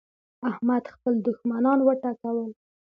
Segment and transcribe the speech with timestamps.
[0.49, 2.39] احمد خپل دوښمنان وټکول.